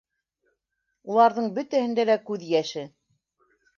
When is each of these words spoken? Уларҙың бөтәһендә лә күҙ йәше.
Уларҙың 1.11 1.49
бөтәһендә 1.59 2.07
лә 2.11 2.17
күҙ 2.31 2.47
йәше. 2.51 2.87